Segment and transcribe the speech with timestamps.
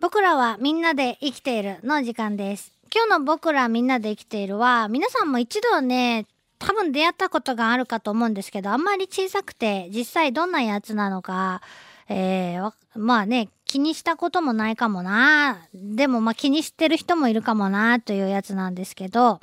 [0.00, 2.72] 僕らはみんなで生きているの時間です。
[2.90, 6.24] 今日の僕らみんなで生きているは、皆さんも一度ね、
[6.58, 11.60] 多分出会ったことがあるかと思うんですけど、あんまり小さくて、実際どんなやつなのか、
[12.08, 15.58] えーまあね、気にしたこともないかもな。
[15.74, 19.38] でもまあ気にしてる人もいるかもな、というやつなんですけど、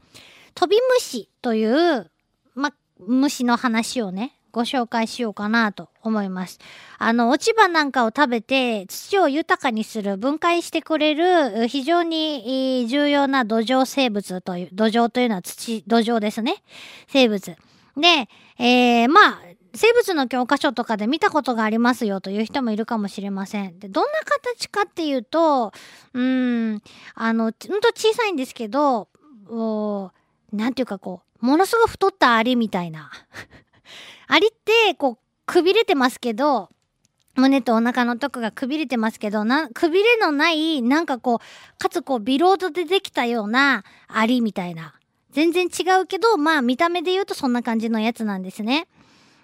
[0.55, 2.09] 飛び虫という、
[2.55, 6.57] まあ、虫の話をね、ご紹介しようかなと思います。
[6.97, 16.63] あの、落ち葉なんかを食べて土を豊かにする、分解してくれる非常に重要な土壌生物という、土壌というのは土、土壌ですね。
[17.07, 17.55] 生物。
[17.95, 19.41] で、えー、まあ、
[19.75, 23.77] 生物の教科書とかで見たことがありますよという人もいるかもしれません。
[23.77, 25.71] で、どんな形かっていうと、
[26.13, 26.81] うん、
[27.13, 29.07] あの、ほんと小さいんですけど、
[29.49, 30.11] お
[30.51, 33.11] なんていうかこう、ものすごい太ったアリみたいな。
[34.27, 36.69] アリって、こう、くびれてますけど、
[37.35, 44.95] 胸とお腹のとこがくびれてますけど、な、くびれのない、なんかこう、かつこう、ビロードでできたようなアリみたいな。
[45.31, 48.87] 全然違うけど、まあ見た目で言うとそんな感じのやつなんですね。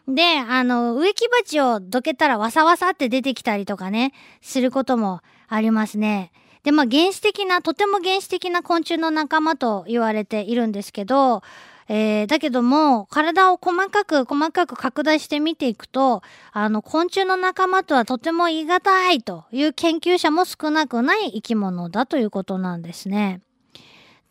[0.08, 6.32] で、あの、植木鉢をどけたらわさわさって出てきたりとかね、することもありますね。
[6.64, 11.44] で、まあ原始的な、とても原始的な昆虫の仲間と言われているんですけど、
[11.89, 16.22] えーだけども、体を細かく細かく拡大して見ていくと、
[16.53, 23.42] あの、昆虫の仲間とはとても言い難いという研究者も少なくない生き物だということなんですね。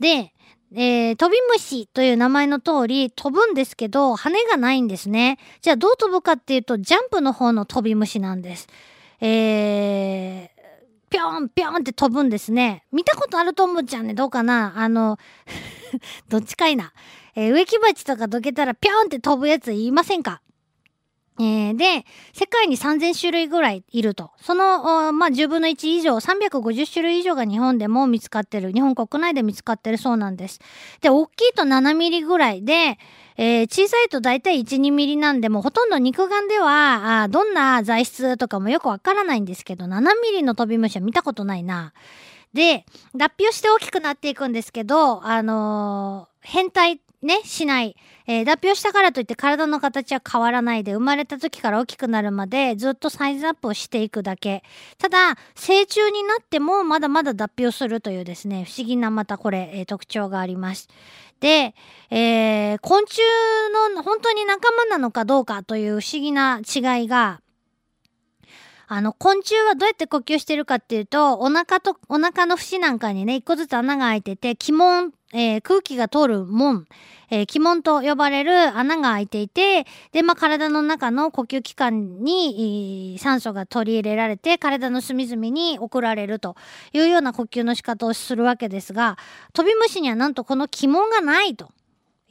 [0.01, 0.33] で、
[0.75, 5.39] えー飛び虫という名前の通り飛ぶんですけど羽がないんですね。
[5.61, 8.69] じゃあどう飛ぶかっていうとジャンプの方の飛び虫なんです。
[9.21, 10.52] えー、
[11.13, 12.85] ぴょんぴょんって飛ぶんですね。
[12.91, 14.15] 見たことあると思うじゃんね。
[14.15, 15.19] どうかなあの、
[16.31, 16.93] どっちかいな。
[17.35, 20.41] えー植木鉢とかどけたらぴょんって飛ぶやつ言いませんか？
[21.39, 24.31] えーで、世界に3000種類ぐらいいると。
[24.41, 28.73] その、まあ、10分の1以上、350種類以上が日本でも見つかってる。
[28.73, 30.61] 日本国内で見つかってるそうなんです。
[31.01, 32.99] で、大きいと7ミリぐらいで、
[33.37, 41.93] えー小さいと大体1、2ミリなんで、もほとんど肉眼では、あどんな材質とかもよくわからないんですけど、7ミリの飛び虫は見たことないな。
[42.53, 42.85] で、
[43.17, 47.97] 脱皮をして大きくなっていくんですけど、あのー変態ね、しない。
[48.27, 54.65] えー脱皮をしたからといって体の形は変わらないで、生まれた時から大きくなるまでずっとサイズアップをしていくだけ。
[54.99, 60.89] ただ、成虫になってもまだまだ脱皮をするというですね、不思議なまたこれ、えー特徴があります。
[61.41, 61.75] で、
[62.11, 63.21] えー昆虫
[63.95, 67.41] の本当に仲間なのかどうかという不思議な違いが、
[68.95, 76.87] あの、昆虫はどうやって呼吸してるかっていうと、お腹と、お腹の節なんかにね、一個ずつ穴が開いてて、気門、えー空気が通る門、
[77.31, 86.55] えー気門と呼ばれる穴が開いていて、で、まあ、体の中の呼吸器官に、酸素が取り入れられて、体の隅々に送られると
[86.93, 89.17] いうような呼吸の仕方をするわけですが、
[89.55, 91.71] 飛び虫にはなんとこの気門がないと。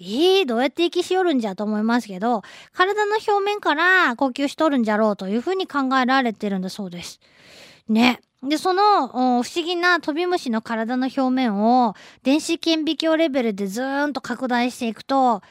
[0.01, 2.41] ええどうやって息しよるんじゃと思いますけど、
[2.73, 7.19] 体の表面から呼吸しとるんじゃろうというふうに考えられてるんだそうです。
[7.87, 8.19] ね。
[8.43, 15.41] で、その不思議な飛び虫の体の表面を電子顕微鏡レベルでずーんと拡大していくと、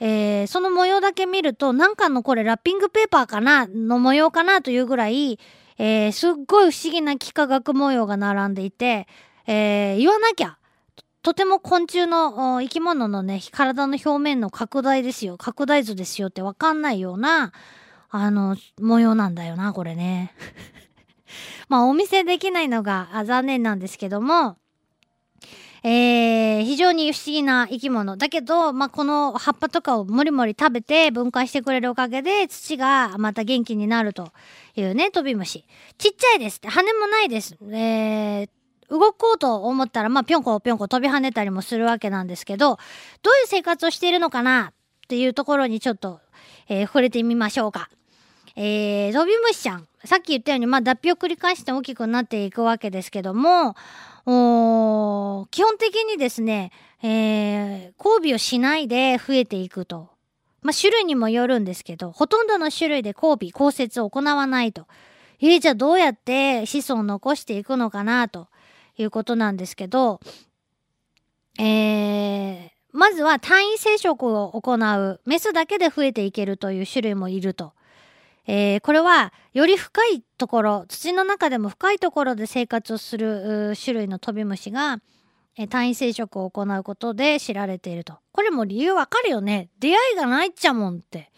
[0.00, 5.38] えーその模様だけ見ると、なんかのこれラッピングペーパーかなの模様かなというぐらい、
[5.76, 9.06] えーすっごい不思議な幾何学模様が並んでいて、
[9.46, 10.57] えー言わなきゃ。
[11.28, 15.36] とても昆虫の生き物のね、体の表面の拡大ですよ。
[15.36, 17.52] 拡大図ですよってわかんないような、
[18.08, 20.32] あの、模様なんだよな、これね。
[21.68, 24.56] まあ、お見せできないのが残念なんですけども、
[25.82, 28.16] えー、非常に不思議な生き物。
[28.16, 34.32] だけど、まあ、この葉っぱとかをもりもり食べて分解してくれるおかげで土がまた元気になると
[34.76, 35.66] いうね、飛び虫。
[35.98, 36.68] ちっちゃいですって。
[36.68, 37.54] 羽もないです。
[37.70, 38.48] えー、
[38.90, 42.78] 動こうと思ったら、まあ、ぴょんこぴょんこ飛び跳ねたりもするわけなんですけど、
[43.22, 44.72] どういう生活をしているのかな？
[44.72, 46.20] っていうところにちょっと、
[46.68, 47.88] えー触れてみましょうか。
[48.56, 49.86] えー、飛び虫ちゃん。
[50.04, 53.74] さっき言ったように、まあ、脱皮を繰り返して大きくなっていくわけですけども、
[54.24, 54.28] 基
[55.62, 56.72] 本的にですね、
[57.02, 60.08] えー、交尾をしないで増えていくと。
[60.62, 64.86] まあ、種類にもよるんですけど、ほとんどの種類で交尾、交接を行わないと。
[65.40, 68.48] えー、じゃあどうやって子孫を残していくのかなと
[68.98, 70.20] いうことなんですけど、
[71.58, 77.72] えー、まずは単位生殖を行う、メスだけで増えていけるという種類もいると。
[78.46, 85.00] えーこれはより深いところ土の中でも深いところで生活をする種類の飛び虫が、
[85.58, 88.18] えー単位生殖を行うことで知られていると。
[88.32, 89.68] これも理由わかるよね。
[89.80, 91.30] 出会いがないっちゃもんって、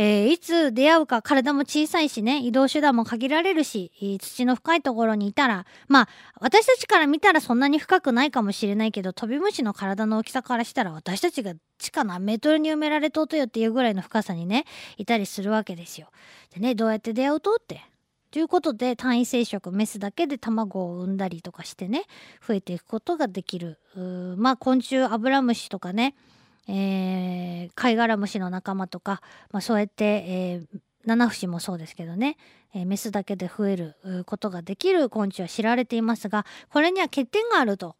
[0.00, 3.90] えーいつ出会うか体も小さいしね移動手段も限られるし
[4.20, 6.08] 土の深いところにいたらまあ
[6.40, 14.66] 私たちから見たらそんなに深くないかもしれないけど飛び虫の体の大きさからしたら私たちが地下何メートルに埋められとうとよっていうぐらいの深さにね
[14.98, 16.08] いたりするわけですよ。
[16.54, 17.82] でねどうやって出会うとって？
[18.30, 22.04] ということで単位生殖メスだけで卵を産んだりとかしてね
[22.46, 26.14] 増えていくことができるうーまあ昆虫アブラムシとかね、
[26.68, 29.20] えー貝殻虫の仲間とか、
[29.52, 32.36] まあ、そうやって、えー七節もそうですけどね、
[32.74, 37.96] えーメスだけで増えることができる昆虫は知られていますがこれには欠点があると。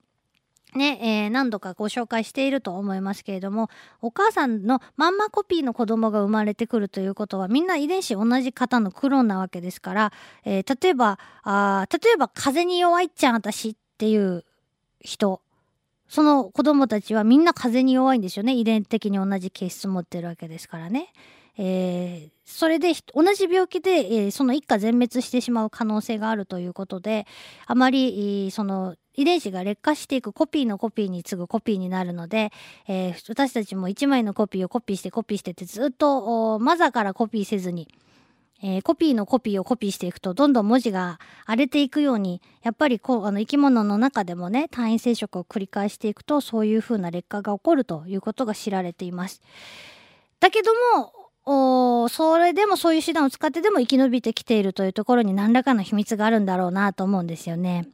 [0.75, 3.71] ね、えー何度かご紹介していると思いますけれども
[4.03, 10.13] お母さんのまんまコピーの子供が生まれてくるということはみんな遺伝子同じ方のクローンなわけですから、
[10.45, 14.45] えー例えばあ例えば風に弱いっちゃん私っていう
[15.01, 15.41] 人
[16.09, 21.13] その子供たちはみんな風に弱いんですよね遺伝的に同じ形質持ってるわけですからね。
[21.59, 27.27] えーそれで同じ病気で、えーその一家全滅してしまう可能性があるということで
[27.67, 32.53] あまり、えーその遺伝子が劣化していくコピーのコピーに次ぐコピーになるので、
[32.87, 37.89] え私たちも1枚のコピーをコピーしてコピーしてってずっとマザーからコピーせずに、
[38.63, 49.43] えーコピーのコピーをコピーしていくとどんどん文字が荒れていくようにやっぱりこうあの生き物の中でもね単位生殖を繰り返していくとそういう風な劣化が起こるということが知られています。
[50.41, 51.13] だけども
[51.51, 57.89] おそれでもそういう手段を使ってでも生き延びてきているというところに何らかの秘密があるんだろうなと思うんですよね。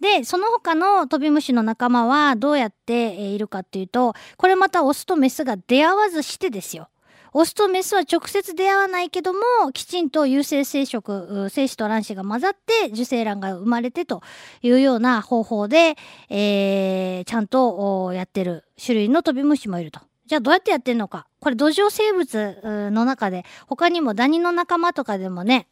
[0.00, 6.88] でその他のトビムシの仲間はどうやって、いるかっていうとこれまたオスとメスが出会わずしてですよ。
[7.36, 9.40] オスとメスは直接出会わないけども
[9.72, 14.22] きちんと有性生殖精子と卵子が混ざって受精卵が生まれてと
[14.62, 15.96] いうような方法で、
[16.30, 20.00] えーちゃんとやってる種類のトビムシもいると。
[20.26, 25.66] じゃあどうやってやってんのかこれ土壌生物の中で他にもダニの仲間とかでもね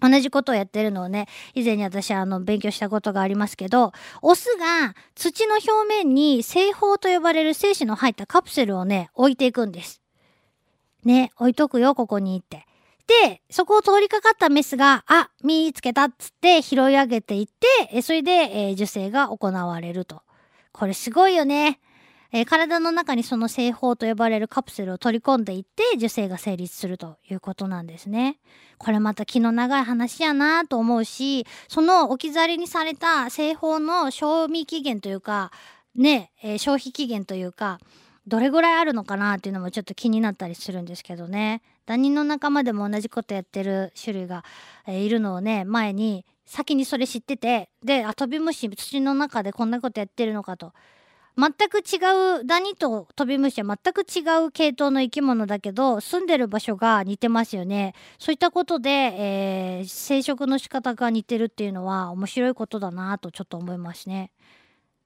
[0.00, 3.92] 同じことをやってるのをね以前に私はあの勉強したことがありますけど
[4.22, 10.03] オスが土の表面に精胞と呼ばれる精子の入ったカプセルをね置いていくんです。
[11.04, 12.66] ね置いとくよここにって。
[13.06, 20.22] でそこを通りかかったメスがあ見つけたっつって拾い上げていってえそれで、えー受精が行われると。
[20.72, 21.80] これすごいよね。
[22.32, 28.38] えー体の中にその精胞と呼ばれるカプセルを取り込んでいって受精が成立するということなんですね。
[28.78, 35.52] これまた気の長い話やなと思うしその置き去りにされた製法の賞味期限というか
[35.94, 37.78] ね、えー消費期限というか
[38.26, 41.62] どれぐらいあるのかなっていうのもちょっと気になったりするんですけどね。
[41.86, 44.44] ダニの仲間でも同じことやってる種類が、
[44.86, 50.72] えーいるのをね前に先にそれ知っててであトビムシ土の中でこんなことやってるのかと。
[51.36, 57.94] 全く違うダニとトビムシは全く違う系統の生き物だけど住んでる場所が似てますよね。
[58.18, 64.30] そういったことで、えー生殖の仕方が似てるっていうのは面白いことだなとちょっと思いますね。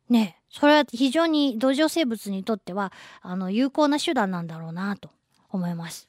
[0.08, 5.10] ねそれは非常に土壌生物にとってはあの有効な手段なんだろうなと
[5.50, 6.08] 思います。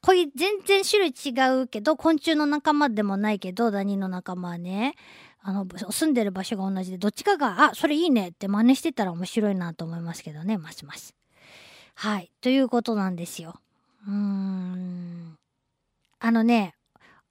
[0.00, 4.94] こういう全然種類違うけど昆虫の仲間でもないけどダニの仲間はね
[5.40, 11.14] あの住んでる場所が同じでどっちかが「あそれいいね」って真似してたら面白いなと思いますけどねますます。
[11.94, 13.60] はいということなんですよ。
[14.06, 15.36] うーん
[16.20, 16.74] あのね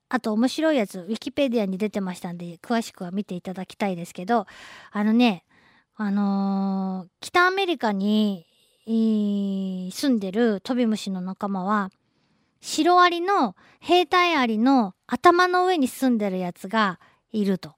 [0.10, 4.46] あと面白いやつウィキペディアに出てましたんで詳しくは見ていただきたいですけど
[4.92, 5.44] あのね
[5.96, 8.46] あのー北アメリカに、
[8.86, 11.90] 住んでるトビムシの仲間は
[12.62, 17.00] シロアリの兵隊アリの頭の上に住んでるやつが
[17.32, 17.74] いると。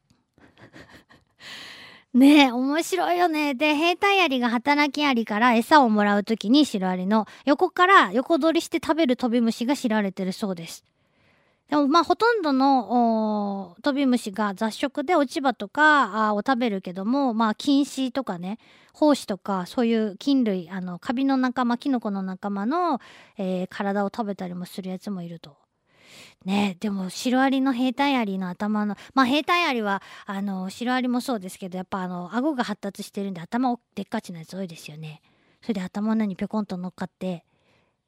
[2.13, 3.53] ねえ面白いよね。
[3.55, 10.83] で兵隊アリが働きアリから餌をもらう時にシロアリの横から横取りして食べるトビムシが知られてるそうです。
[11.69, 18.57] でもまあほとんどのトビムシが雑食で落ち葉とかを食べるけどもまあ菌糸とかね
[18.93, 22.99] 胞子とかそういう菌類あのカビの仲間キノコの仲間の、
[23.37, 25.55] えー体を食べたりもするやつもいると。
[26.43, 35.21] ねでもシロアリの兵隊アリの頭のまあ兵隊アリはあのシロアリもそうですけどやっぱあの顎が発達してるんで頭でっかちなやつ多いですよね。
[35.61, 37.43] それで頭の上にぴょこんと乗っかって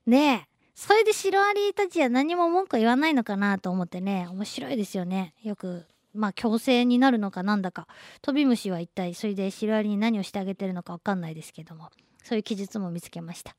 [0.07, 0.50] ねえ
[0.81, 5.35] それでシロアリたちは何も文句言わないのかなと思ってね面白いですよね。
[5.43, 5.85] よく
[6.15, 7.85] まあ強制になるのかなんだか。
[8.23, 11.91] トビムシは一体それでシロアリに何をしてあげてるのか分かんないですけども。
[12.23, 13.55] そういう記述も見つけました、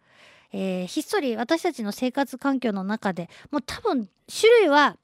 [0.53, 4.97] えーひっそり私たちの生活環境の中でもう多分種類は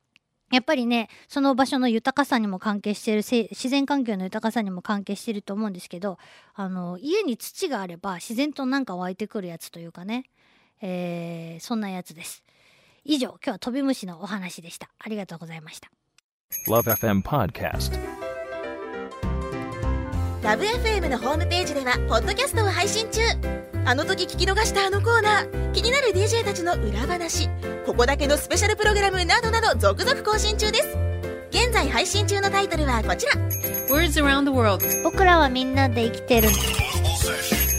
[0.51, 6.19] やっぱりねその場所の豊かさにも関係してる自然環境の豊かさにも関係してると思うんですけど
[6.55, 10.25] あの家に土があれば自然となんか湧いてくるやつというかね。
[10.81, 12.43] えーそんなやつです。
[13.05, 14.89] 以上、今日は飛び虫のお話でした。
[14.99, 15.91] ありがとうございました。
[16.69, 17.99] Love FM Podcast.
[20.43, 23.21] ラブ f m のホームページではポッドキャストを配信中
[23.85, 27.49] あの時聞き逃したあのコーナー気になる DJ たちの裏話
[27.85, 30.97] ここだけのスペシャルプログラムなどなど続々更新中です
[31.51, 33.33] 現在配信中のタイトルはこちら
[33.89, 34.85] Words around the world.
[35.03, 36.49] 僕らはみんなで生きてる。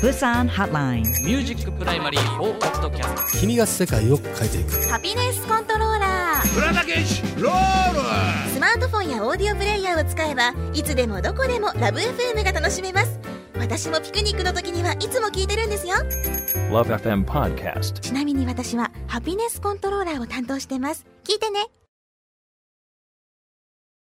[0.01, 1.03] Busan Hotline.
[1.25, 4.89] ミュージックプライマリー4ポッドキャスト君が世界を変えていく。
[4.89, 8.53] ハピネスコントローラープラダケシロール。
[8.53, 13.19] スマートフォンやオーディオプレイヤーを使えばいつでもどこでもラブ f m が楽しめます。
[13.59, 15.95] 私もピクニックの時にはいつも聞いてるんですよ。
[16.71, 17.99] Love FM Podcast.
[17.99, 21.05] ちなみに私はハピネスコントローラーを担当してます。
[21.25, 21.59] 聞いてね